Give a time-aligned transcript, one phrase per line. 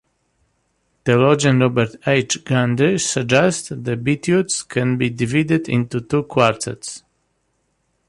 [1.05, 2.43] Theologian Robert H.
[2.43, 7.03] Gundry suggests the Beatitudes can be divided into two quartets.